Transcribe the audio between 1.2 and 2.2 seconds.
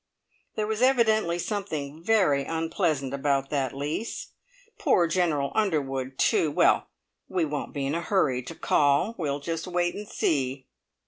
something